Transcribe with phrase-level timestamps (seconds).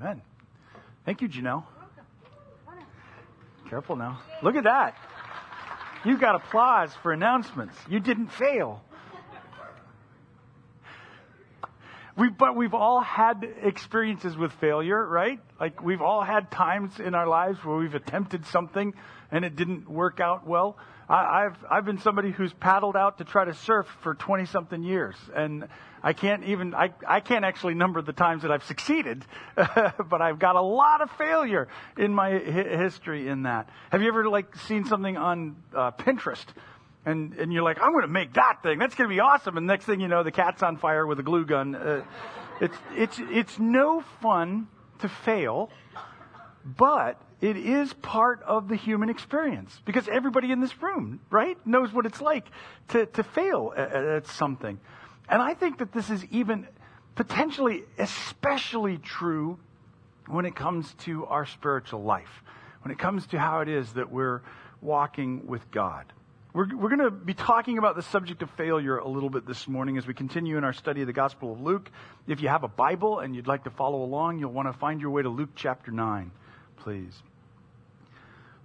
[0.00, 0.22] Amen.
[1.04, 1.64] Thank you, Janelle.
[3.68, 4.20] Careful now.
[4.42, 4.96] Look at that.
[6.04, 7.76] You got applause for announcements.
[7.88, 8.82] You didn't fail.
[12.16, 15.40] We, but we've all had experiences with failure, right?
[15.58, 18.94] Like we've all had times in our lives where we've attempted something
[19.32, 20.78] and it didn't work out well.
[21.08, 24.82] I, have I've been somebody who's paddled out to try to surf for 20 something
[24.82, 25.66] years and
[26.04, 29.24] I can't even, I, I can't actually number the times that I've succeeded,
[29.56, 33.70] but I've got a lot of failure in my hi- history in that.
[33.90, 36.44] Have you ever like seen something on uh, Pinterest
[37.06, 38.78] and and you're like, I'm going to make that thing.
[38.78, 39.56] That's going to be awesome.
[39.56, 41.74] And next thing you know, the cat's on fire with a glue gun.
[41.74, 42.02] Uh,
[42.60, 44.68] it's it's it's no fun
[45.00, 45.70] to fail,
[46.64, 51.92] but it is part of the human experience because everybody in this room, right, knows
[51.92, 52.46] what it's like
[52.88, 54.78] to to fail at, at something.
[55.28, 56.68] And I think that this is even
[57.14, 59.58] potentially especially true
[60.26, 62.42] when it comes to our spiritual life,
[62.82, 64.42] when it comes to how it is that we're
[64.80, 66.04] walking with God.
[66.54, 69.66] We're, we're going to be talking about the subject of failure a little bit this
[69.66, 71.90] morning as we continue in our study of the Gospel of Luke.
[72.28, 75.00] If you have a Bible and you'd like to follow along, you'll want to find
[75.00, 76.30] your way to Luke chapter 9,
[76.76, 77.20] please.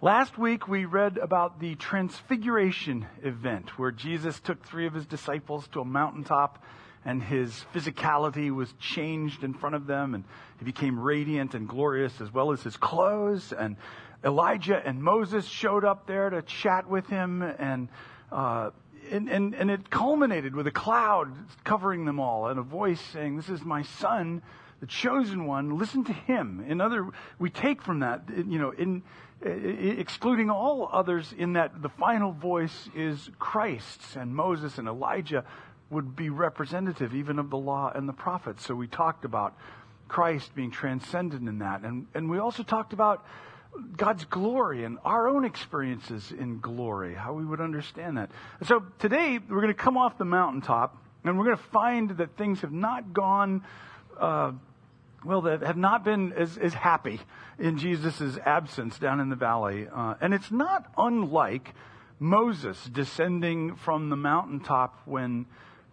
[0.03, 5.67] Last week we read about the transfiguration event where Jesus took three of his disciples
[5.69, 6.63] to a mountaintop
[7.05, 10.25] and his physicality was changed in front of them and
[10.59, 13.77] he became radiant and glorious as well as his clothes and
[14.23, 17.87] Elijah and Moses showed up there to chat with him, and,
[18.31, 18.71] uh,
[19.11, 23.37] and, and, and it culminated with a cloud covering them all and a voice saying,
[23.37, 24.41] This is my son,
[24.81, 25.77] the chosen one.
[25.77, 26.65] Listen to him.
[26.67, 29.03] In other, we take from that, you know, in,
[29.41, 35.45] excluding all others in that the final voice is Christ's and Moses and Elijah
[35.89, 38.65] would be representative even of the law and the prophets.
[38.65, 39.57] So we talked about
[40.07, 41.81] Christ being transcendent in that.
[41.81, 43.25] And, and we also talked about
[43.95, 48.31] God's glory and our own experiences in glory, how we would understand that.
[48.63, 52.37] So today we're going to come off the mountaintop and we're going to find that
[52.37, 53.63] things have not gone,
[54.19, 54.53] uh,
[55.23, 57.19] well, that have not been as, as happy
[57.57, 59.87] in Jesus' absence down in the valley.
[59.93, 61.73] Uh, and it's not unlike
[62.19, 65.45] Moses descending from the mountaintop when,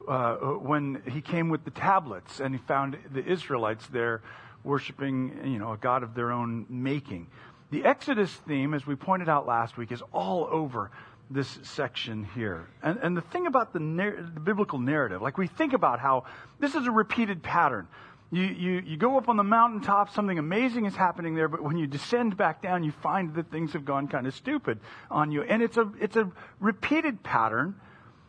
[0.08, 4.22] uh, when he came with the tablets and he found the Israelites there
[4.64, 7.28] worshiping, you know, a God of their own making.
[7.70, 10.90] The Exodus theme, as we pointed out last week, is all over
[11.30, 12.68] this section here.
[12.82, 16.24] And, and the thing about the, the, biblical narrative, like we think about how
[16.60, 17.88] this is a repeated pattern.
[18.30, 21.76] You, you, you go up on the mountaintop, something amazing is happening there, but when
[21.76, 24.78] you descend back down, you find that things have gone kind of stupid
[25.10, 25.42] on you.
[25.42, 27.74] And it's a, it's a repeated pattern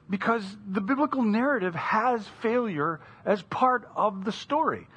[0.09, 4.87] because the biblical narrative has failure as part of the story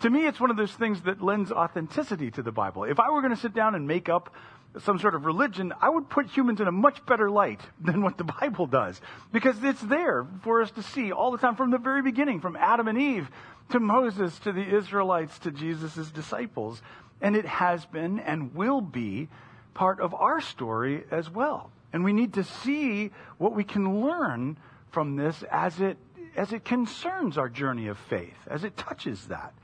[0.00, 2.84] to me, it's one of those things that lends authenticity to the Bible.
[2.84, 4.34] If I were going to sit down and make up
[4.82, 8.18] some sort of religion, I would put humans in a much better light than what
[8.18, 9.00] the Bible does.
[9.32, 12.56] Because it's there for us to see all the time from the very beginning, from
[12.56, 13.30] Adam and Eve
[13.70, 16.82] to Moses to the Israelites to Jesus' disciples.
[17.22, 19.28] And it has been and will be
[19.72, 21.70] part of our story as well.
[21.92, 24.58] And we need to see what we can learn
[24.90, 25.96] from this as it,
[26.36, 29.54] as it concerns our journey of faith, as it touches that.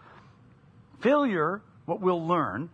[1.03, 2.71] Failure, what we'll learn,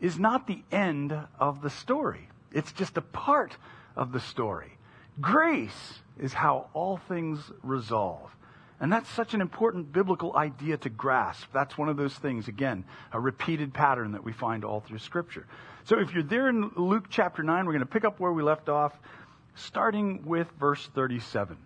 [0.00, 2.28] is not the end of the story.
[2.52, 3.56] It's just a part
[3.96, 4.78] of the story.
[5.20, 8.30] Grace is how all things resolve.
[8.80, 11.46] And that's such an important biblical idea to grasp.
[11.52, 15.46] That's one of those things, again, a repeated pattern that we find all through Scripture.
[15.84, 18.42] So if you're there in Luke chapter 9, we're going to pick up where we
[18.42, 18.92] left off,
[19.54, 21.56] starting with verse 37.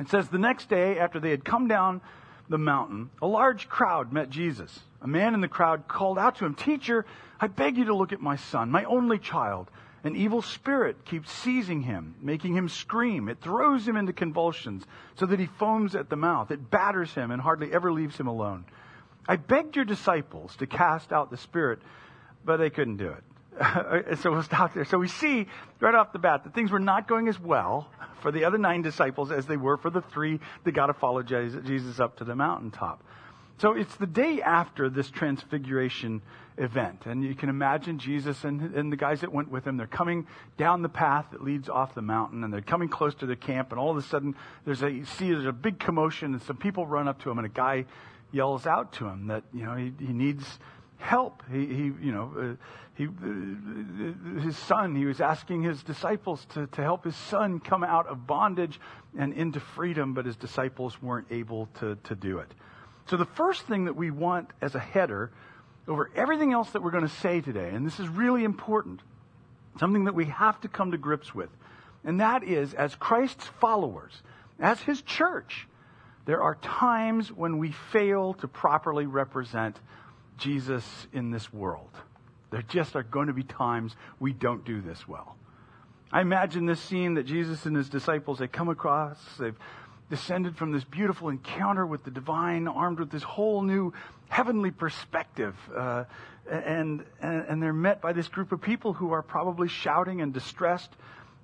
[0.00, 2.00] It says, The next day, after they had come down
[2.48, 4.80] the mountain, a large crowd met Jesus.
[5.00, 7.04] A man in the crowd called out to him, Teacher,
[7.40, 9.70] I beg you to look at my son, my only child.
[10.04, 13.28] An evil spirit keeps seizing him, making him scream.
[13.28, 16.50] It throws him into convulsions so that he foams at the mouth.
[16.50, 18.64] It batters him and hardly ever leaves him alone.
[19.28, 21.78] I begged your disciples to cast out the spirit,
[22.44, 23.22] but they couldn't do it.
[24.20, 24.84] so we'll stop there.
[24.84, 25.46] So we see
[25.80, 27.88] right off the bat that things were not going as well
[28.20, 31.22] for the other nine disciples as they were for the three that got to follow
[31.22, 33.02] Jesus up to the mountaintop.
[33.58, 36.22] So it's the day after this transfiguration
[36.58, 37.06] event.
[37.06, 39.76] And you can imagine Jesus and, and the guys that went with him.
[39.76, 40.26] They're coming
[40.56, 43.70] down the path that leads off the mountain and they're coming close to the camp.
[43.70, 46.56] And all of a sudden, there's a, you see there's a big commotion and some
[46.56, 47.84] people run up to him and a guy
[48.32, 50.58] yells out to him that, you know, he, he needs
[51.02, 51.42] help.
[51.50, 52.64] He, he you know, uh,
[52.94, 57.82] he, uh, his son, he was asking his disciples to, to help his son come
[57.82, 58.80] out of bondage
[59.18, 62.50] and into freedom, but his disciples weren't able to, to do it.
[63.06, 65.32] So the first thing that we want as a header
[65.88, 67.70] over everything else that we're going to say today.
[67.70, 69.00] And this is really important.
[69.80, 71.50] Something that we have to come to grips with.
[72.04, 74.22] And that is, as Christ's followers,
[74.60, 75.66] as his church,
[76.24, 79.78] there are times when we fail to properly represent
[80.42, 81.90] Jesus in this world.
[82.50, 85.36] There just are going to be times we don't do this well.
[86.10, 89.56] I imagine this scene that Jesus and his disciples, they come across, they've
[90.10, 93.94] descended from this beautiful encounter with the divine, armed with this whole new
[94.28, 95.54] heavenly perspective.
[95.74, 96.04] Uh,
[96.50, 100.34] and, and, and they're met by this group of people who are probably shouting and
[100.34, 100.90] distressed.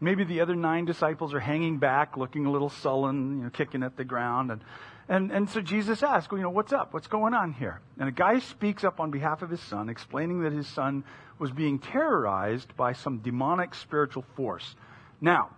[0.01, 3.85] Maybe the other nine disciples are hanging back, looking a little sullen, you know, kicking
[3.85, 4.51] at the ground.
[4.51, 4.61] And,
[5.09, 6.93] and, and so Jesus asks, well, you know, what's up?
[6.93, 7.81] What's going on here?
[7.99, 11.05] And a guy speaks up on behalf of his son, explaining that his son
[11.39, 14.75] was being terrorized by some demonic spiritual force.
[15.21, 15.51] Now,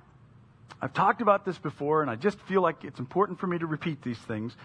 [0.81, 3.67] I've talked about this before, and I just feel like it's important for me to
[3.67, 4.57] repeat these things.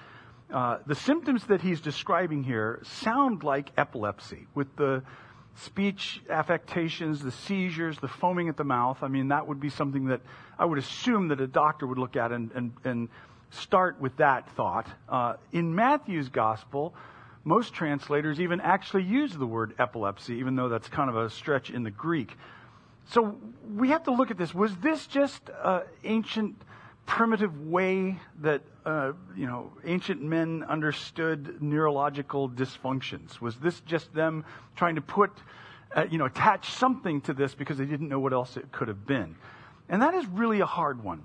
[0.54, 5.04] Uh, the symptoms that he's describing here sound like epilepsy, with the
[5.56, 8.98] speech affectations, the seizures, the foaming at the mouth.
[9.02, 10.22] I mean, that would be something that
[10.60, 13.10] I would assume that a doctor would look at and, and, and
[13.52, 14.88] start with that thought.
[15.08, 16.94] Uh, in Matthew's gospel,
[17.44, 21.70] most translators even actually use the word epilepsy, even though that's kind of a stretch
[21.70, 22.36] in the Greek.
[23.06, 23.38] So
[23.76, 24.54] we have to look at this.
[24.54, 26.56] Was this just an ancient,
[27.06, 33.40] primitive way that uh, you know ancient men understood neurological dysfunctions?
[33.40, 34.44] Was this just them
[34.76, 35.32] trying to put,
[35.96, 38.88] uh, you know, attach something to this because they didn't know what else it could
[38.88, 39.36] have been?
[39.88, 41.24] And that is really a hard one.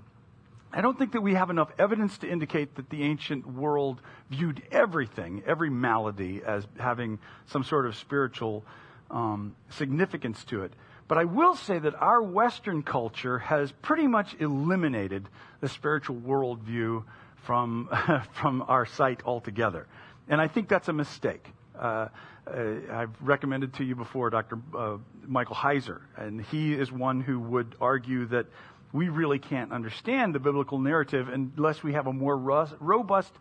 [0.73, 4.63] I don't think that we have enough evidence to indicate that the ancient world viewed
[4.71, 8.63] everything, every malady, as having some sort of spiritual
[9.09, 10.73] um, significance to it.
[11.09, 15.27] But I will say that our Western culture has pretty much eliminated
[15.59, 17.03] the spiritual worldview
[17.43, 17.89] from,
[18.33, 19.87] from our sight altogether.
[20.29, 21.45] And I think that's a mistake.
[21.77, 22.07] Uh,
[22.47, 24.57] uh, I've recommended to you before Dr.
[24.75, 24.97] Uh,
[25.27, 28.45] Michael Heiser, and he is one who would argue that
[28.93, 33.33] we really can't understand the biblical narrative unless we have a more robust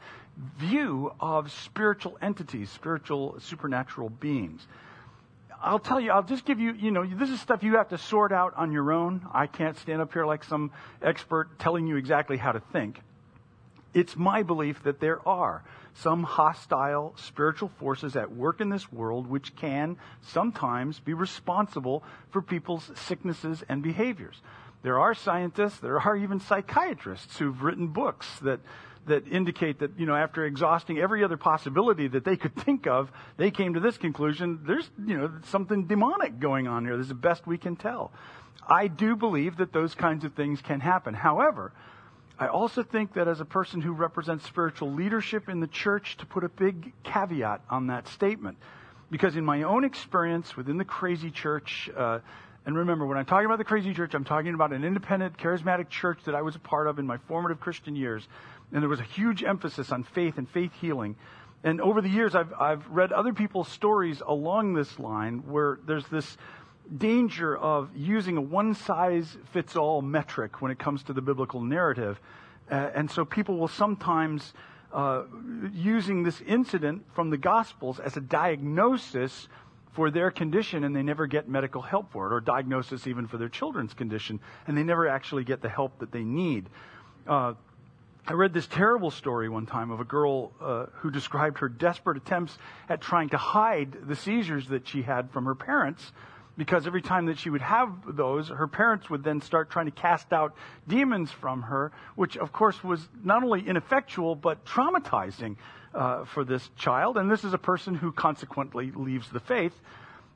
[0.59, 4.67] view of spiritual entities, spiritual, supernatural beings.
[5.63, 7.99] I'll tell you, I'll just give you, you know, this is stuff you have to
[7.99, 9.27] sort out on your own.
[9.33, 10.71] I can't stand up here like some
[11.03, 13.01] expert telling you exactly how to think.
[13.93, 15.63] It's my belief that there are
[15.95, 22.41] some hostile spiritual forces at work in this world which can sometimes be responsible for
[22.41, 24.41] people's sicknesses and behaviors.
[24.83, 28.61] There are scientists, there are even psychiatrists who've written books that
[29.07, 33.11] that indicate that, you know, after exhausting every other possibility that they could think of,
[33.37, 36.97] they came to this conclusion there's, you know, something demonic going on here.
[36.97, 38.13] This is the best we can tell.
[38.69, 41.15] I do believe that those kinds of things can happen.
[41.15, 41.73] However,
[42.39, 46.27] I also think that as a person who represents spiritual leadership in the church, to
[46.27, 48.59] put a big caveat on that statement.
[49.11, 52.21] Because in my own experience within the crazy church, uh,
[52.67, 55.89] and remember, when I'm talking about the crazy church, I'm talking about an independent, charismatic
[55.89, 58.29] church that I was a part of in my formative Christian years.
[58.73, 61.17] And there was a huge emphasis on faith and faith healing.
[61.65, 66.07] And over the years, I've, I've read other people's stories along this line where there's
[66.09, 66.37] this
[66.97, 71.63] danger of using a one size fits all metric when it comes to the biblical
[71.63, 72.21] narrative.
[72.71, 74.53] Uh, and so people will sometimes,
[74.93, 75.23] uh,
[75.73, 79.49] using this incident from the Gospels as a diagnosis
[79.93, 83.39] for their condition and they never get medical help for it, or diagnosis even for
[83.39, 86.69] their children's condition, and they never actually get the help that they need.
[87.27, 87.55] Uh,
[88.27, 92.17] I read this terrible story one time of a girl uh, who described her desperate
[92.17, 92.57] attempts
[92.89, 96.13] at trying to hide the seizures that she had from her parents
[96.61, 99.93] because every time that she would have those, her parents would then start trying to
[99.93, 100.55] cast out
[100.87, 105.57] demons from her, which of course was not only ineffectual but traumatizing
[105.95, 107.17] uh, for this child.
[107.17, 109.73] And this is a person who consequently leaves the faith.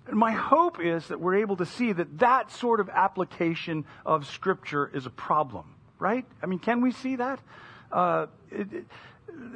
[0.06, 4.26] And my hope is that we're able to see that that sort of application of
[4.26, 6.24] Scripture is a problem, right?
[6.42, 7.38] I mean, can we see that?
[7.92, 8.84] Uh, it, it,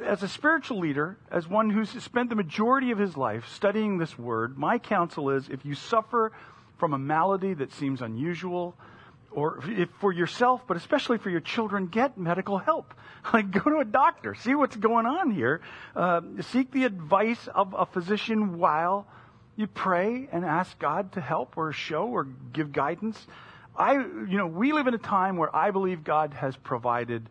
[0.05, 4.17] as a spiritual leader, as one who's spent the majority of his life studying this
[4.17, 6.31] word, my counsel is if you suffer
[6.79, 8.75] from a malady that seems unusual,
[9.31, 9.63] or
[9.99, 12.93] for yourself, but especially for your children, get medical help.
[13.33, 15.59] Like go to a doctor, see what's going on here.
[15.93, 16.21] Uh,
[16.51, 19.07] seek the advice of a physician while
[19.57, 23.27] you pray and ask God to help or show or give guidance.
[23.75, 27.29] I, you know, we live in a time where I believe God has provided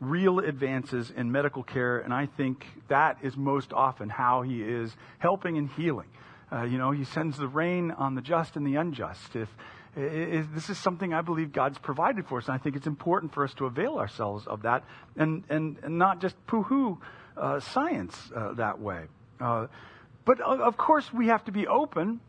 [0.00, 4.94] real advances in medical care, and I think that is most often how He is
[5.18, 6.08] helping and healing.
[6.52, 9.36] Uh, you know, He sends the rain on the just and the unjust.
[9.36, 9.48] If
[9.96, 13.42] this is something I believe God's provided for us, and I think it's important for
[13.42, 14.84] us to avail ourselves of that
[15.16, 16.98] and, and, and not just poo-hoo
[17.36, 19.04] uh, science uh, that way.
[19.40, 19.66] Uh,
[20.24, 22.20] But of course, we have to be open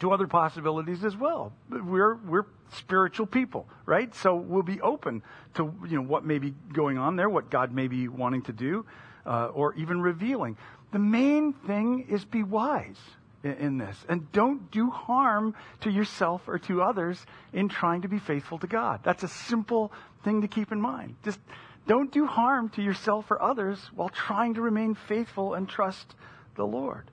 [0.00, 1.52] to other possibilities as well.
[1.70, 4.14] We're we're spiritual people, right?
[4.14, 5.22] So we'll be open
[5.54, 8.52] to you know what may be going on there, what God may be wanting to
[8.52, 8.84] do,
[9.24, 10.56] uh, or even revealing.
[10.92, 13.00] The main thing is be wise
[13.44, 18.18] in, this, and don't do harm to yourself or to others in trying to be
[18.18, 19.00] faithful to God.
[19.02, 19.92] That's a simple
[20.24, 21.16] thing to keep in mind.
[21.24, 21.40] Just
[21.86, 26.14] don't do harm to yourself or others while trying to remain faithful and trust
[26.54, 27.10] the Lord.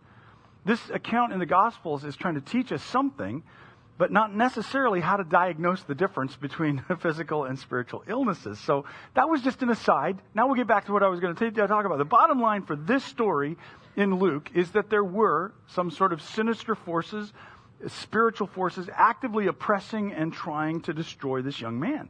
[0.65, 3.43] This account in the Gospels is trying to teach us something,
[3.99, 8.57] but not necessarily how to diagnose the difference between physical and spiritual illnesses.
[8.57, 10.17] So that was just an aside.
[10.33, 11.97] Now we'll get back to what I was going to talk about.
[11.97, 13.57] The bottom line for this story
[13.97, 17.33] in Luke is that there were some sort of sinister forces,
[17.87, 22.09] spiritual forces, actively oppressing and trying to destroy this young man.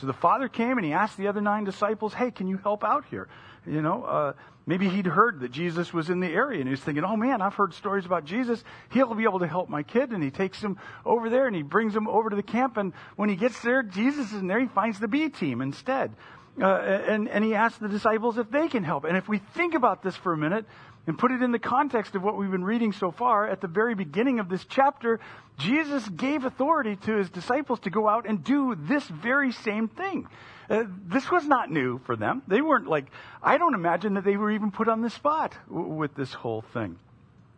[0.00, 2.84] So the father came and he asked the other nine disciples, Hey, can you help
[2.84, 3.28] out here?
[3.66, 4.32] You know, uh,
[4.66, 7.54] maybe he'd heard that Jesus was in the area and he's thinking, oh man, I've
[7.54, 8.62] heard stories about Jesus.
[8.90, 10.10] He'll be able to help my kid.
[10.10, 12.76] And he takes him over there and he brings him over to the camp.
[12.76, 14.60] And when he gets there, Jesus is in there.
[14.60, 16.12] He finds the B team instead.
[16.60, 19.04] Uh, and, and he asks the disciples if they can help.
[19.04, 20.64] And if we think about this for a minute,
[21.08, 23.66] and put it in the context of what we've been reading so far, at the
[23.66, 25.20] very beginning of this chapter,
[25.56, 30.28] Jesus gave authority to his disciples to go out and do this very same thing.
[30.68, 32.42] Uh, this was not new for them.
[32.46, 33.06] They weren't like,
[33.42, 36.60] I don't imagine that they were even put on the spot w- with this whole
[36.74, 36.98] thing.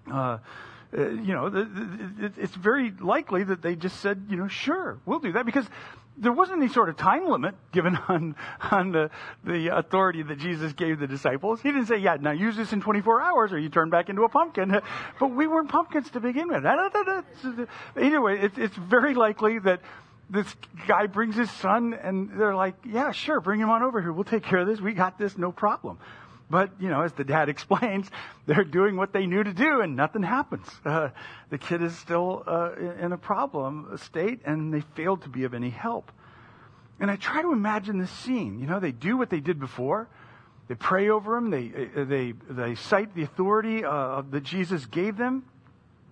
[0.09, 0.39] Uh,
[0.97, 5.01] uh, you know, the, the, it's very likely that they just said, you know, sure,
[5.07, 5.67] we'll do that because
[6.21, 8.37] there wasn't any sort of time limit given on
[8.71, 9.11] on the,
[9.45, 11.61] the authority that Jesus gave the disciples.
[11.63, 14.23] He didn't say, "Yeah, now use this in 24 hours, or you turn back into
[14.23, 14.81] a pumpkin."
[15.19, 16.65] But we weren't pumpkins to begin with.
[17.97, 19.81] Anyway, it's, it's very likely that
[20.29, 20.55] this
[20.87, 24.13] guy brings his son, and they're like, "Yeah, sure, bring him on over here.
[24.13, 24.81] We'll take care of this.
[24.81, 25.99] We got this, no problem."
[26.51, 28.11] But, you know, as the dad explains,
[28.47, 30.67] they're doing what they knew to do and nothing happens.
[30.85, 31.11] Uh,
[31.49, 35.55] the kid is still uh, in a problem state and they failed to be of
[35.55, 36.11] any help.
[36.99, 38.59] And I try to imagine this scene.
[38.59, 40.09] You know, they do what they did before.
[40.69, 41.51] They pray over him.
[41.51, 45.45] They, uh, they, they cite the authority uh, that Jesus gave them.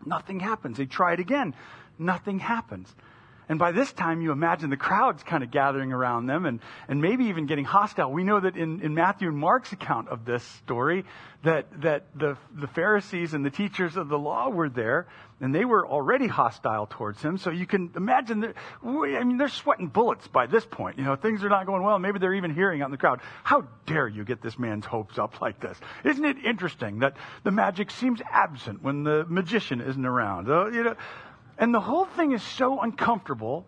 [0.07, 0.79] Nothing happens.
[0.79, 1.55] They try it again.
[1.99, 2.95] Nothing happens.
[3.49, 7.01] And by this time, you imagine the crowds kind of gathering around them and, and
[7.01, 8.13] maybe even getting hostile.
[8.13, 11.05] We know that in, in Matthew and Mark's account of this story,
[11.45, 15.07] that, that the, the Pharisees and the teachers of the law were there,
[15.41, 17.39] and they were already hostile towards him.
[17.39, 20.99] So you can imagine that, I mean, they're sweating bullets by this point.
[20.99, 21.99] You know, things are not going well.
[21.99, 25.19] Maybe they're even hearing out in the crowd, how dare you get this man's hopes
[25.19, 25.79] up like this?
[26.05, 30.51] Isn't it interesting that the magic seems absent when the magician isn't around?
[30.51, 30.97] Uh, you know,
[31.59, 33.67] and the whole thing is so uncomfortable,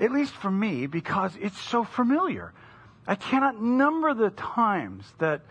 [0.00, 2.52] at least for me, because it's so familiar.
[3.06, 5.42] I cannot number the times that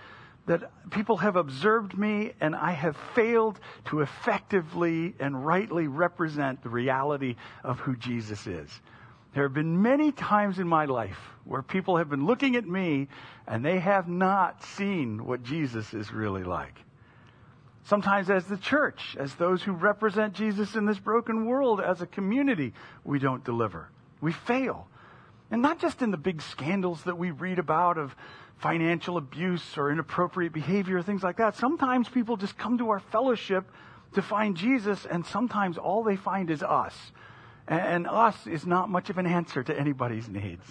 [0.48, 6.70] that people have observed me and I have failed to effectively and rightly represent the
[6.70, 8.70] reality of who Jesus is.
[9.34, 13.10] There have been many times in my life where people have been looking at me
[13.46, 16.80] and they have not seen what Jesus is really like.
[17.88, 22.06] Sometimes, as the church, as those who represent Jesus in this broken world, as a
[22.06, 22.74] community,
[23.06, 23.90] we don't deliver.
[24.20, 24.88] We fail.
[25.52, 28.14] And not just in the big scandals that we read about of
[28.58, 31.56] financial abuse or inappropriate behavior, or things like that.
[31.56, 33.64] Sometimes people just come to our fellowship
[34.16, 37.14] to find Jesus, and sometimes all they find is us.
[37.70, 40.66] And us is not much of an answer to anybody's needs.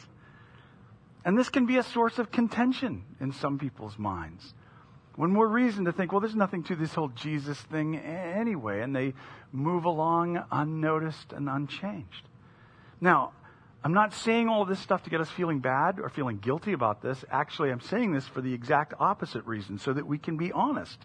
[1.24, 4.52] And this can be a source of contention in some people's minds.
[5.16, 8.94] One more reason to think, well, there's nothing to this whole Jesus thing anyway, and
[8.94, 9.14] they
[9.50, 12.28] move along unnoticed and unchanged.
[13.00, 13.32] Now,
[13.82, 17.00] I'm not saying all this stuff to get us feeling bad or feeling guilty about
[17.00, 17.24] this.
[17.30, 20.98] Actually, I'm saying this for the exact opposite reason, so that we can be honest.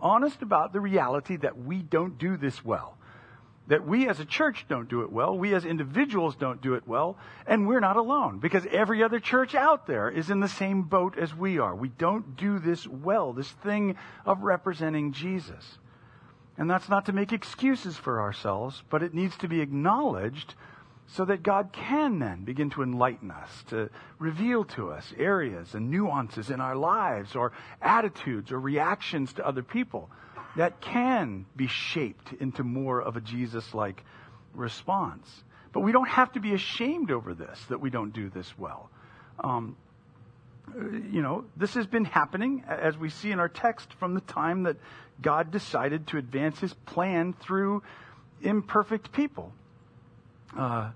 [0.00, 2.97] Honest about the reality that we don't do this well
[3.68, 6.88] that we as a church don't do it well, we as individuals don't do it
[6.88, 10.82] well, and we're not alone because every other church out there is in the same
[10.82, 11.74] boat as we are.
[11.74, 15.78] We don't do this well, this thing of representing Jesus.
[16.56, 20.54] And that's not to make excuses for ourselves, but it needs to be acknowledged
[21.06, 25.90] so that God can then begin to enlighten us, to reveal to us areas and
[25.90, 30.10] nuances in our lives or attitudes or reactions to other people
[30.58, 34.02] that can be shaped into more of a Jesus like
[34.54, 35.44] response.
[35.72, 38.90] But we don't have to be ashamed over this, that we don't do this well.
[39.38, 39.76] Um,
[40.74, 44.64] you know, this has been happening, as we see in our text, from the time
[44.64, 44.76] that
[45.22, 47.84] God decided to advance his plan through
[48.42, 49.52] imperfect people.
[50.58, 50.90] Uh,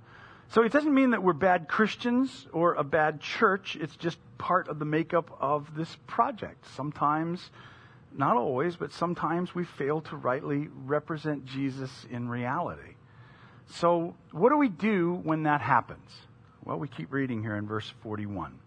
[0.48, 3.76] so it doesn't mean that we're bad Christians or a bad church.
[3.80, 6.66] It's just part of the makeup of this project.
[6.74, 7.48] Sometimes
[8.18, 12.94] not always, but sometimes we fail to rightly represent Jesus in reality.
[13.66, 16.10] So, what do we do when that happens?
[16.64, 18.58] Well, we keep reading here in verse 41.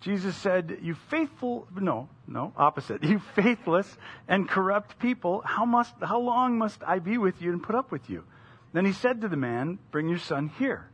[0.00, 3.02] Jesus said, You faithful, no, no, opposite.
[3.08, 3.96] You faithless
[4.28, 7.90] and corrupt people, how, must, how long must I be with you and put up
[7.90, 8.24] with you?
[8.72, 10.88] Then he said to the man, Bring your son here.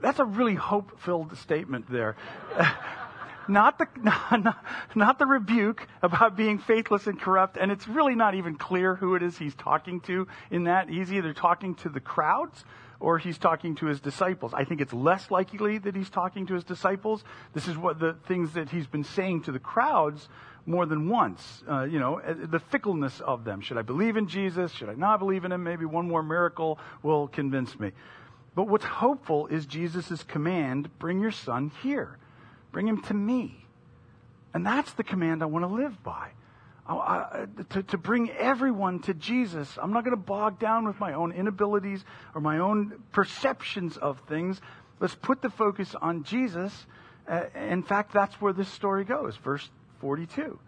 [0.00, 2.16] That's a really hope filled statement there.
[3.48, 4.56] not the not,
[4.94, 9.14] not, the rebuke about being faithless and corrupt and it's really not even clear who
[9.14, 10.88] it is he's talking to in that.
[10.88, 12.64] He's either talking to the crowds
[12.98, 14.54] or he's talking to his disciples.
[14.54, 17.24] I think it's less likely that he's talking to his disciples.
[17.52, 20.28] This is what the things that he's been saying to the crowds
[20.68, 23.60] more than once uh, you know uh, the fickleness of them.
[23.60, 24.72] Should i believe in jesus?
[24.72, 25.62] Should i not believe in him?
[25.62, 27.92] Maybe one more miracle will convince me.
[28.54, 32.18] But what's hopeful is jesus' command bring your son here
[32.76, 33.56] Bring him to me.
[34.52, 36.28] And that's the command I want to live by.
[36.86, 39.78] I, to, to bring everyone to Jesus.
[39.80, 42.04] I'm not going to bog down with my own inabilities
[42.34, 44.60] or my own perceptions of things.
[45.00, 46.86] Let's put the focus on Jesus.
[47.26, 49.38] Uh, in fact, that's where this story goes.
[49.38, 49.66] Verse
[50.02, 50.58] 42.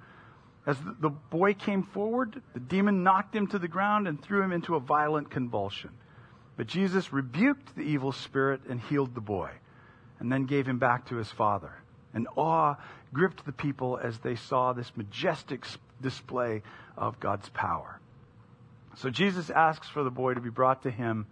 [0.67, 4.53] As the boy came forward, the demon knocked him to the ground and threw him
[4.53, 5.91] into a violent convulsion.
[6.57, 9.51] But Jesus rebuked the evil spirit and healed the boy,
[10.21, 11.75] and then gave him back to his father
[12.19, 12.75] and awe
[13.15, 15.65] gripped the people as they saw this majestic
[16.03, 16.63] display
[16.97, 18.01] of God's power.
[18.97, 21.27] So Jesus asks for the boy to be brought to him,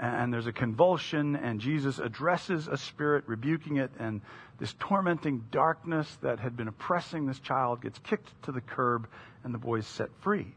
[0.00, 4.20] and there's a convulsion, and Jesus addresses a spirit, rebuking it, and
[4.58, 9.06] this tormenting darkness that had been oppressing this child gets kicked to the curb,
[9.44, 10.48] and the boy is set free.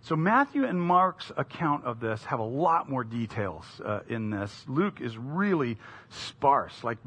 [0.00, 4.64] So Matthew and Mark's account of this have a lot more details uh, in this.
[4.66, 5.76] Luke is really
[6.08, 6.82] sparse.
[6.82, 6.98] Like,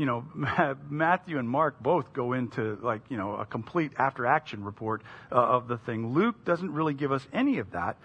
[0.00, 0.24] you know,
[0.88, 5.34] Matthew and Mark both go into like, you know, a complete after action report uh,
[5.34, 6.14] of the thing.
[6.14, 7.98] Luke doesn't really give us any of that.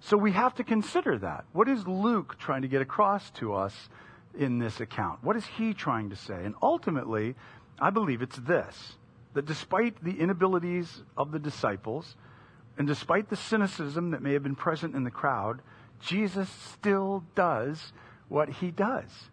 [0.00, 1.44] So we have to consider that.
[1.52, 3.90] What is Luke trying to get across to us
[4.36, 5.22] in this account?
[5.22, 6.42] What is he trying to say?
[6.42, 7.34] And ultimately,
[7.78, 8.96] I believe it's this
[9.34, 12.16] that despite the inabilities of the disciples,
[12.78, 15.60] and despite the cynicism that may have been present in the crowd,
[16.00, 17.92] Jesus still does
[18.28, 19.30] what he does.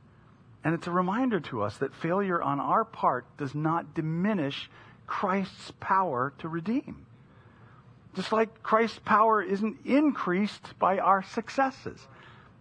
[0.64, 4.70] And it's a reminder to us that failure on our part does not diminish
[5.08, 7.06] Christ's power to redeem.
[8.16, 12.00] Just like Christ's power isn't increased by our successes,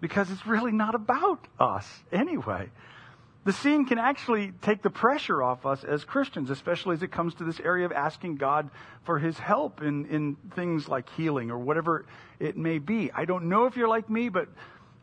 [0.00, 2.70] because it's really not about us anyway
[3.48, 7.34] the scene can actually take the pressure off us as Christians, especially as it comes
[7.36, 8.68] to this area of asking God
[9.04, 12.04] for his help in, in things like healing or whatever
[12.38, 13.10] it may be.
[13.10, 14.48] I don't know if you're like me, but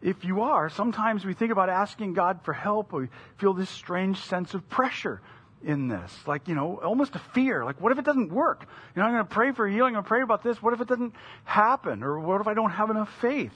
[0.02, 2.94] if you are, sometimes we think about asking God for help.
[2.94, 5.22] We feel this strange sense of pressure
[5.64, 6.16] in this.
[6.28, 7.66] Like, you know, almost a fear.
[7.66, 8.68] Like, what if it doesn't work?
[8.96, 9.96] You know, I'm going to pray for healing.
[9.96, 10.62] I'm going to pray about this.
[10.62, 12.04] What if it doesn't happen?
[12.04, 13.54] Or what if I don't have enough faith?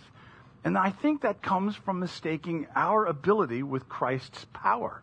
[0.64, 5.02] And I think that comes from mistaking our ability with Christ's power.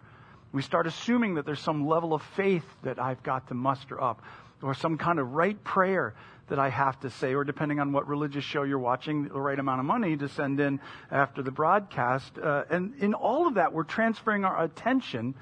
[0.52, 4.22] We start assuming that there's some level of faith that I've got to muster up,
[4.62, 6.14] or some kind of right prayer
[6.48, 9.58] that I have to say, or depending on what religious show you're watching, the right
[9.58, 10.80] amount of money to send in
[11.10, 12.38] after the broadcast.
[12.38, 15.34] Uh, and in all of that, we're transferring our attention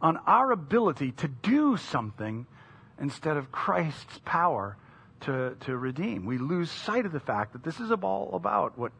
[0.00, 2.46] on our ability to do something
[3.00, 4.76] instead of Christ's power
[5.20, 6.26] to, to redeem.
[6.26, 8.92] We lose sight of the fact that this is all about what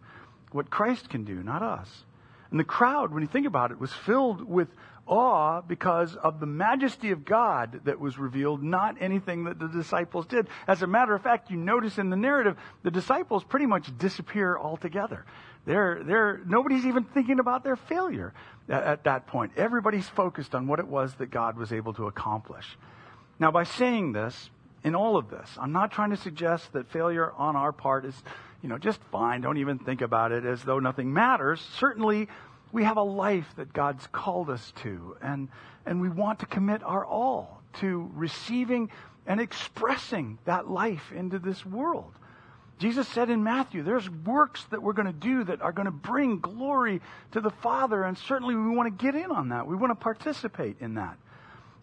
[0.52, 2.04] what Christ can do, not us.
[2.52, 4.68] And the crowd, when you think about it, was filled with
[5.06, 10.26] awe because of the majesty of God that was revealed, not anything that the disciples
[10.26, 10.48] did.
[10.68, 14.56] As a matter of fact, you notice in the narrative, the disciples pretty much disappear
[14.56, 15.24] altogether.
[15.64, 18.34] They're, they're, nobody's even thinking about their failure
[18.68, 19.52] at, at that point.
[19.56, 22.66] Everybody's focused on what it was that God was able to accomplish.
[23.38, 24.50] Now, by saying this,
[24.84, 28.22] in all of this, I'm not trying to suggest that failure on our part is
[28.62, 29.40] you know, just fine.
[29.40, 31.61] Don't even think about it as though nothing matters.
[31.79, 32.29] Certainly,
[32.70, 35.48] we have a life that God's called us to, and,
[35.85, 38.90] and we want to commit our all to receiving
[39.27, 42.12] and expressing that life into this world.
[42.79, 45.92] Jesus said in Matthew, there's works that we're going to do that are going to
[45.92, 47.01] bring glory
[47.33, 49.66] to the Father, and certainly we want to get in on that.
[49.66, 51.16] We want to participate in that.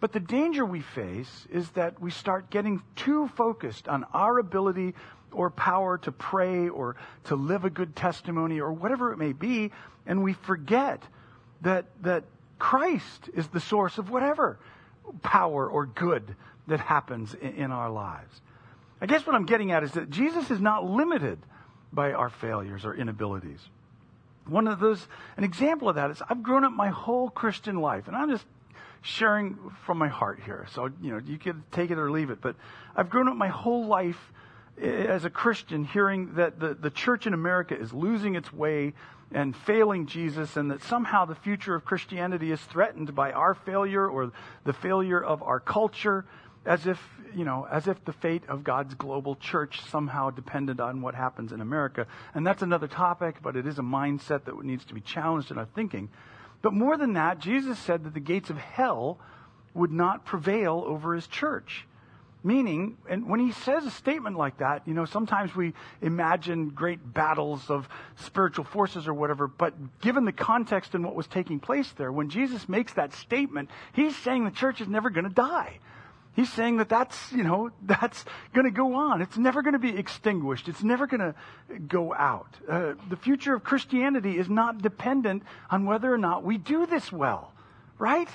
[0.00, 4.94] But the danger we face is that we start getting too focused on our ability
[5.32, 9.70] or power to pray or to live a good testimony or whatever it may be,
[10.06, 11.02] and we forget
[11.62, 12.24] that, that
[12.58, 14.58] Christ is the source of whatever
[15.22, 18.40] power or good that happens in, in our lives.
[19.00, 21.38] I guess what I'm getting at is that Jesus is not limited
[21.92, 23.60] by our failures or inabilities.
[24.46, 28.08] One of those, an example of that is I've grown up my whole Christian life,
[28.08, 28.44] and I'm just
[29.02, 30.66] sharing from my heart here.
[30.72, 32.40] So, you know, you can take it or leave it.
[32.40, 32.56] But
[32.94, 34.32] I've grown up my whole life
[34.80, 38.94] as a Christian hearing that the, the church in America is losing its way
[39.32, 44.08] and failing Jesus, and that somehow the future of Christianity is threatened by our failure
[44.08, 44.32] or
[44.64, 46.24] the failure of our culture,
[46.66, 47.00] as if,
[47.36, 51.52] you know, as if the fate of God's global church somehow depended on what happens
[51.52, 52.06] in America.
[52.34, 55.58] And that's another topic, but it is a mindset that needs to be challenged in
[55.58, 56.08] our thinking.
[56.60, 59.18] But more than that, Jesus said that the gates of hell
[59.74, 61.86] would not prevail over his church.
[62.42, 67.12] Meaning, and when he says a statement like that, you know, sometimes we imagine great
[67.12, 71.92] battles of spiritual forces or whatever, but given the context and what was taking place
[71.98, 75.80] there, when Jesus makes that statement, he's saying the church is never going to die.
[76.34, 78.24] He's saying that that's, you know, that's
[78.54, 79.20] going to go on.
[79.20, 80.68] It's never going to be extinguished.
[80.68, 81.34] It's never going to
[81.78, 82.56] go out.
[82.66, 87.12] Uh, the future of Christianity is not dependent on whether or not we do this
[87.12, 87.52] well,
[87.98, 88.28] right?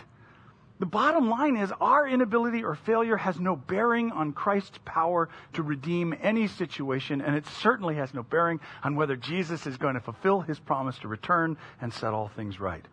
[0.78, 5.64] The bottom line is our inability or failure has no bearing on Christ's power to
[5.64, 10.02] redeem any situation, and it certainly has no bearing on whether Jesus is going to
[10.02, 12.86] fulfill his promise to return and set all things right.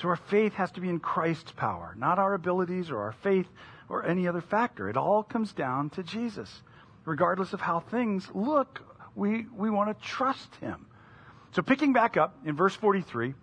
[0.00, 3.48] So our faith has to be in Christ's power, not our abilities or our faith
[3.88, 4.88] or any other factor.
[4.88, 6.62] It all comes down to Jesus.
[7.04, 8.80] Regardless of how things look,
[9.16, 10.86] we, we want to trust him.
[11.50, 13.34] So picking back up in verse 43,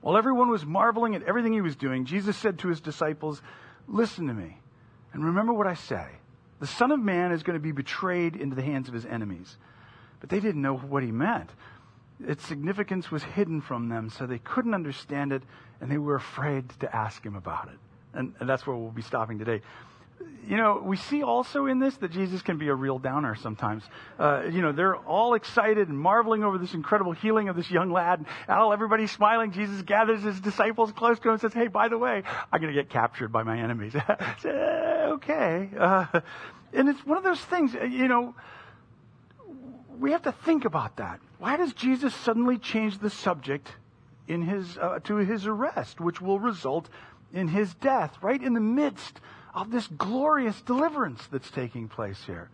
[0.00, 3.42] while everyone was marveling at everything he was doing, Jesus said to his disciples,
[3.86, 4.58] Listen to me,
[5.12, 6.06] and remember what I say.
[6.60, 9.56] The Son of Man is going to be betrayed into the hands of his enemies.
[10.20, 11.50] But they didn't know what he meant.
[12.26, 15.42] Its significance was hidden from them, so they couldn't understand it,
[15.80, 17.78] and they were afraid to ask him about it.
[18.12, 19.62] And, and that's where we'll be stopping today
[20.50, 23.84] you know, we see also in this that Jesus can be a real downer sometimes.
[24.18, 27.92] Uh, you know, they're all excited and marveling over this incredible healing of this young
[27.92, 28.24] lad.
[28.48, 29.52] And all everybody's smiling.
[29.52, 32.74] Jesus gathers his disciples close to him and says, "Hey, by the way, I'm going
[32.74, 33.94] to get captured by my enemies."
[34.44, 36.06] okay, uh,
[36.72, 37.76] and it's one of those things.
[37.76, 38.34] Uh, you know,
[40.00, 41.20] we have to think about that.
[41.38, 43.70] Why does Jesus suddenly change the subject
[44.26, 46.88] in his uh, to his arrest, which will result
[47.32, 49.20] in his death, right in the midst?
[49.54, 52.50] Of this glorious deliverance that's taking place here.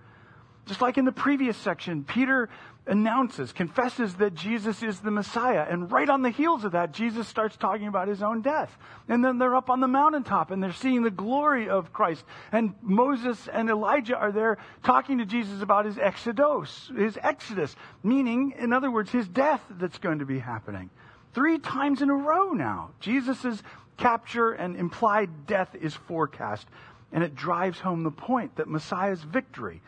[0.67, 2.49] Just like in the previous section, Peter
[2.89, 5.67] announces, confesses that Jesus is the Messiah.
[5.69, 8.77] And right on the heels of that, Jesus starts talking about his own death.
[9.09, 12.25] And then they're up on the mountaintop and they're seeing the glory of Christ.
[12.53, 18.55] And Moses and Elijah are there talking to Jesus about his exodus, his exodus, meaning,
[18.59, 20.91] in other words, his death that's going to be happening.
[21.33, 23.63] Three times in a row now, Jesus'
[23.97, 26.67] capture and implied death is forecast.
[27.13, 29.81] And it drives home the point that Messiah's victory,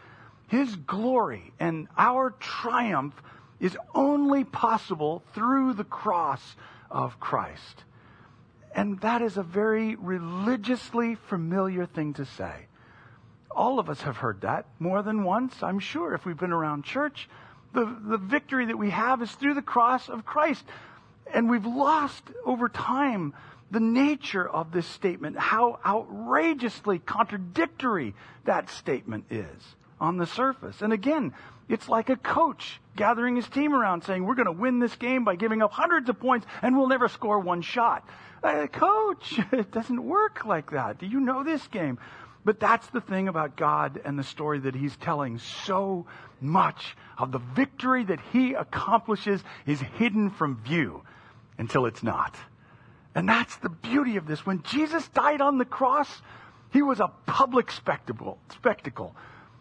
[0.47, 3.15] his glory, and our triumph
[3.61, 6.57] is only possible through the cross
[6.91, 7.85] of Christ.
[8.75, 12.67] And that is a very religiously familiar thing to say.
[13.51, 16.85] All of us have heard that more than once, I'm sure, if we've been around
[16.85, 17.29] church.
[17.75, 20.65] The, the victory that we have is through the cross of Christ.
[21.33, 23.35] And we've lost over time
[23.71, 30.81] the nature of this statement, how outrageously contradictory that statement is on the surface.
[30.81, 31.35] And again,
[31.69, 35.25] it's like a coach gathering his team around saying, We're going to win this game
[35.25, 38.09] by giving up hundreds of points and we'll never score one shot.
[38.43, 40.99] Uh, coach, it doesn't work like that.
[40.99, 41.99] Do you know this game?
[42.45, 45.39] But that's the thing about God and the story that he's telling.
[45.39, 46.07] So
[46.41, 51.03] much of the victory that he accomplishes is hidden from view
[51.59, 52.37] until it's not.
[53.15, 54.45] And that's the beauty of this.
[54.45, 56.09] When Jesus died on the cross,
[56.73, 58.39] he was a public spectacle.
[58.53, 59.15] spectacle.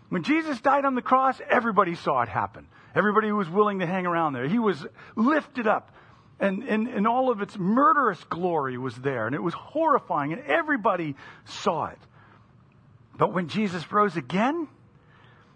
[0.09, 2.67] When Jesus died on the cross, everybody saw it happen.
[2.95, 4.47] Everybody was willing to hang around there.
[4.47, 5.93] He was lifted up.
[6.39, 9.25] And, and, and all of its murderous glory was there.
[9.25, 10.33] And it was horrifying.
[10.33, 11.99] And everybody saw it.
[13.17, 14.67] But when Jesus rose again,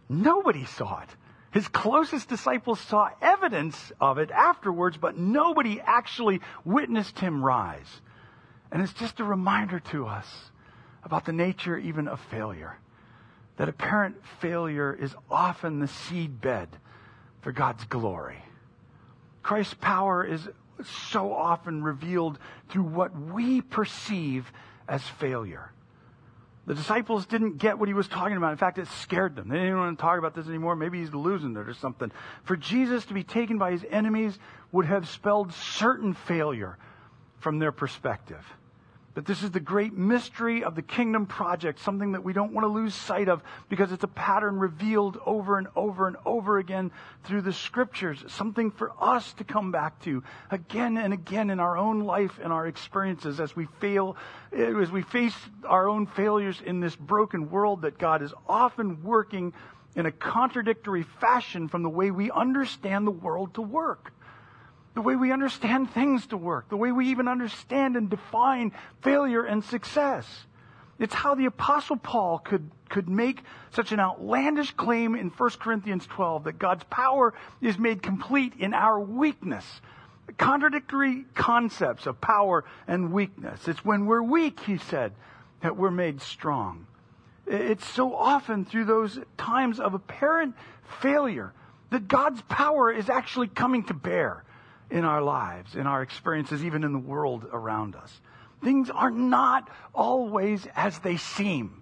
[0.09, 1.09] nobody saw it.
[1.51, 8.01] His closest disciples saw evidence of it afterwards, but nobody actually witnessed him rise.
[8.71, 10.51] And it's just a reminder to us
[11.03, 12.77] about the nature even of failure.
[13.57, 16.69] That apparent failure is often the seed bed
[17.41, 18.43] for God's glory.
[19.43, 20.47] Christ's power is
[21.09, 24.51] so often revealed through what we perceive
[24.87, 25.71] as failure.
[26.71, 28.53] The disciples didn't get what he was talking about.
[28.53, 29.49] In fact, it scared them.
[29.49, 30.77] They didn't want to talk about this anymore.
[30.77, 32.09] Maybe he's losing it or something.
[32.45, 34.39] For Jesus to be taken by his enemies
[34.71, 36.77] would have spelled certain failure
[37.39, 38.45] from their perspective.
[39.13, 42.63] But this is the great mystery of the kingdom project, something that we don't want
[42.63, 46.91] to lose sight of because it's a pattern revealed over and over and over again
[47.25, 51.77] through the scriptures, something for us to come back to again and again in our
[51.77, 54.15] own life and our experiences as we fail,
[54.53, 59.53] as we face our own failures in this broken world that God is often working
[59.95, 64.13] in a contradictory fashion from the way we understand the world to work
[64.93, 69.43] the way we understand things to work, the way we even understand and define failure
[69.43, 70.25] and success.
[70.99, 76.05] It's how the apostle Paul could, could make such an outlandish claim in 1 Corinthians
[76.05, 79.65] 12 that God's power is made complete in our weakness.
[80.37, 83.67] Contradictory concepts of power and weakness.
[83.67, 85.13] It's when we're weak, he said,
[85.61, 86.85] that we're made strong.
[87.47, 90.55] It's so often through those times of apparent
[91.01, 91.53] failure
[91.89, 94.43] that God's power is actually coming to bear
[94.91, 98.21] in our lives, in our experiences, even in the world around us.
[98.63, 101.81] Things are not always as they seem.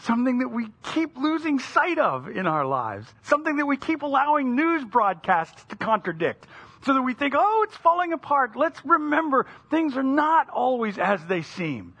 [0.00, 3.06] Something that we keep losing sight of in our lives.
[3.22, 6.46] Something that we keep allowing news broadcasts to contradict.
[6.84, 8.56] So that we think, oh, it's falling apart.
[8.56, 11.94] Let's remember things are not always as they seem.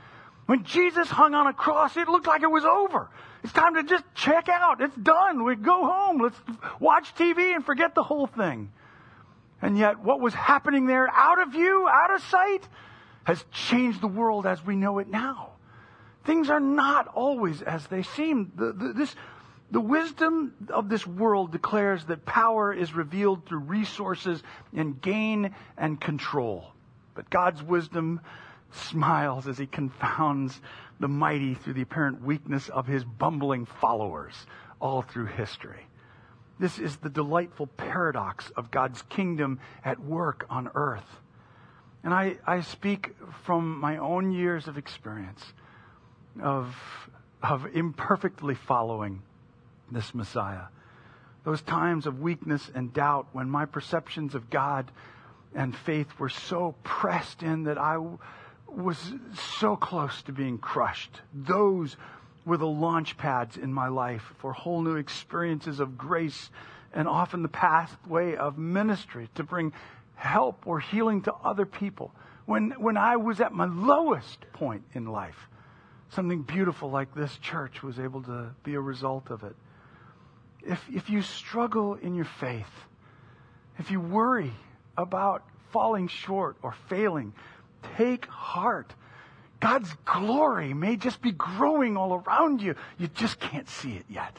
[0.44, 3.08] When Jesus hung on a cross, it looked like it was over.
[3.42, 4.80] It's time to just check out.
[4.80, 5.44] It's done.
[5.44, 6.20] We go home.
[6.20, 6.38] Let's
[6.78, 8.70] watch TV and forget the whole thing.
[9.62, 12.68] And yet, what was happening there out of view, out of sight,
[13.24, 15.50] has changed the world as we know it now.
[16.24, 18.52] Things are not always as they seem.
[18.54, 19.14] The, the, this,
[19.70, 24.42] the wisdom of this world declares that power is revealed through resources
[24.74, 26.72] and gain and control.
[27.14, 28.20] But God's wisdom
[28.72, 30.60] smiles as he confounds
[31.00, 34.34] the mighty through the apparent weakness of his bumbling followers
[34.80, 35.86] all through history.
[36.58, 41.20] This is the delightful paradox of God's kingdom at work on earth.
[42.02, 43.14] And I, I speak
[43.44, 45.42] from my own years of experience
[46.42, 46.74] of,
[47.42, 49.22] of imperfectly following
[49.90, 50.66] this Messiah.
[51.44, 54.90] Those times of weakness and doubt when my perceptions of God
[55.54, 57.98] and faith were so pressed in that I
[58.68, 59.14] was
[59.58, 61.20] so close to being crushed.
[61.32, 61.96] Those
[62.46, 66.48] were the launch pads in my life for whole new experiences of grace
[66.94, 69.72] and often the pathway of ministry to bring
[70.14, 72.14] help or healing to other people.
[72.46, 75.48] When, when I was at my lowest point in life,
[76.10, 79.56] something beautiful like this church was able to be a result of it.
[80.62, 82.70] If, if you struggle in your faith,
[83.78, 84.52] if you worry
[84.96, 87.34] about falling short or failing,
[87.96, 88.94] take heart
[89.60, 92.74] God's glory may just be growing all around you.
[92.98, 94.36] You just can't see it yet.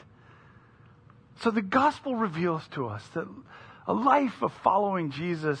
[1.40, 3.26] So the gospel reveals to us that
[3.86, 5.60] a life of following Jesus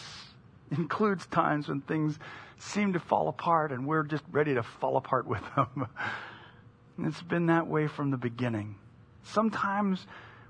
[0.70, 2.18] includes times when things
[2.58, 5.86] seem to fall apart and we're just ready to fall apart with them.
[6.96, 8.76] and it's been that way from the beginning.
[9.22, 10.06] Sometimes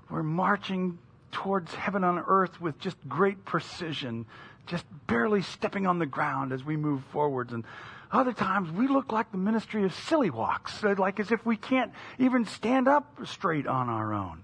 [0.09, 0.97] we're marching
[1.31, 4.25] towards heaven on earth with just great precision,
[4.65, 7.53] just barely stepping on the ground as we move forwards.
[7.53, 7.63] And
[8.11, 11.57] other times we look like the ministry of silly walks, uh, like as if we
[11.57, 14.41] can't even stand up straight on our own.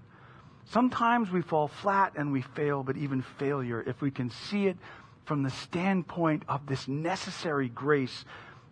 [0.70, 4.76] Sometimes we fall flat and we fail, but even failure, if we can see it
[5.24, 8.24] from the standpoint of this necessary grace,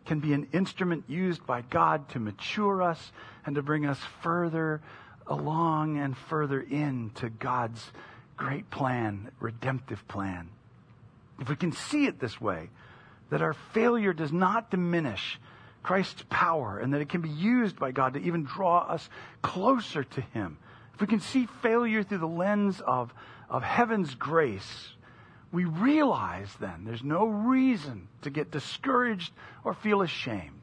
[0.06, 3.12] can be an instrument used by God to mature us
[3.46, 4.80] and to bring us further
[5.26, 7.90] along and further into God's
[8.36, 10.48] great plan, redemptive plan.
[11.40, 12.68] If we can see it this way,
[13.30, 15.38] that our failure does not diminish
[15.82, 19.08] Christ's power and that it can be used by God to even draw us
[19.42, 20.58] closer to Him.
[20.94, 23.12] If we can see failure through the lens of,
[23.50, 24.94] of heaven's grace,
[25.52, 29.32] we realize then there's no reason to get discouraged
[29.62, 30.62] or feel ashamed.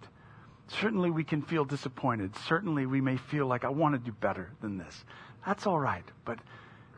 [0.68, 2.36] Certainly we can feel disappointed.
[2.48, 5.04] Certainly we may feel like I want to do better than this.
[5.46, 6.06] That's all right.
[6.24, 6.40] But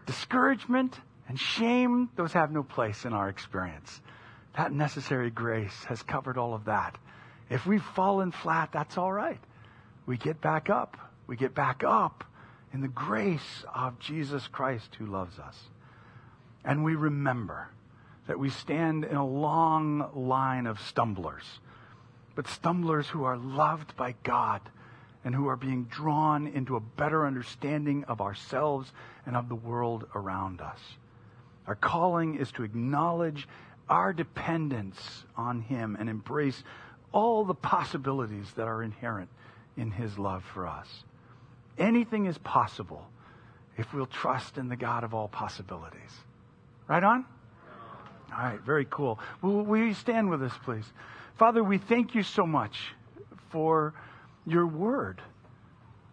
[0.06, 4.02] discouragement and shame, those have no place in our experience.
[4.56, 6.98] That necessary grace has covered all of that.
[7.50, 9.40] If we've fallen flat, that's all right.
[10.06, 10.98] We get back up.
[11.28, 12.24] We get back up
[12.74, 15.58] in the grace of Jesus Christ who loves us.
[16.66, 17.70] And we remember
[18.28, 21.44] that we stand in a long line of stumblers,
[22.36, 24.62] but stumblers who are loved by God
[25.26, 28.92] and who are being drawn into a better understanding of ourselves
[29.26, 30.80] and of the world around us.
[31.68, 33.48] Our calling is to acknowledge
[33.90, 36.64] our dependence on Him and embrace
[37.12, 39.30] all the possibilities that are inherent
[39.78, 40.88] in His love for us.
[41.78, 43.08] Anything is possible
[43.78, 46.12] if we'll trust in the God of all possibilities.
[46.88, 47.26] Right on?
[48.32, 49.20] All right, very cool.
[49.42, 50.86] Will, will you stand with us, please?
[51.38, 52.94] Father, we thank you so much
[53.52, 53.94] for
[54.46, 55.22] your word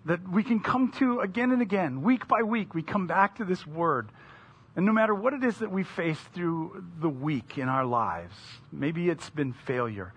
[0.05, 2.75] that we can come to again and again, week by week.
[2.75, 4.09] We come back to this word.
[4.77, 8.35] And no matter what it is that we face through the week in our lives,
[8.71, 10.13] maybe it's been failure,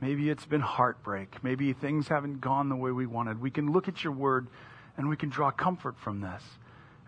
[0.00, 3.88] maybe it's been heartbreak, maybe things haven't gone the way we wanted, we can look
[3.88, 4.48] at your word
[4.96, 6.42] and we can draw comfort from this.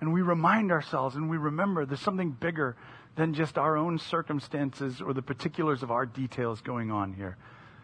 [0.00, 2.76] And we remind ourselves and we remember there's something bigger
[3.16, 7.36] than just our own circumstances or the particulars of our details going on here.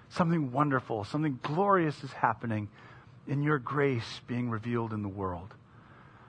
[0.08, 2.68] Something wonderful, something glorious is happening
[3.26, 5.54] in your grace being revealed in the world.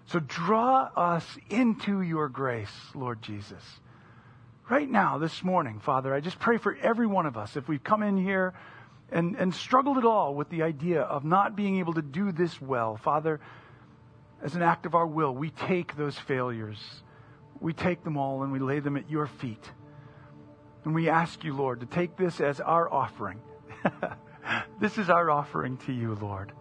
[0.08, 3.64] So draw us into your grace, Lord Jesus.
[4.70, 7.56] Right now, this morning, Father, I just pray for every one of us.
[7.56, 8.54] If we've come in here
[9.12, 12.60] and, and struggled at all with the idea of not being able to do this
[12.62, 13.40] well, Father,
[14.44, 16.80] as an act of our will, we take those failures.
[17.60, 19.72] We take them all and we lay them at your feet.
[20.84, 23.40] And we ask you, Lord, to take this as our offering.
[24.80, 26.52] this is our offering to you, Lord.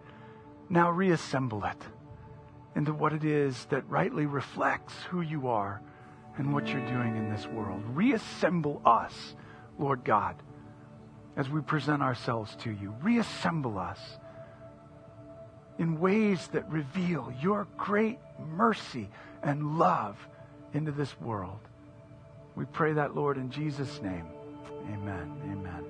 [0.67, 1.77] Now reassemble it
[2.75, 5.81] into what it is that rightly reflects who you are
[6.37, 7.81] and what you're doing in this world.
[7.93, 9.35] Reassemble us,
[9.79, 10.35] Lord God,
[11.37, 12.93] as we present ourselves to you.
[13.01, 13.99] Reassemble us
[15.77, 19.09] in ways that reveal your great mercy
[19.43, 20.17] and love
[20.73, 21.59] into this world.
[22.55, 24.25] We pray that, Lord, in Jesus' name.
[24.93, 25.31] Amen.
[25.51, 25.83] Amen.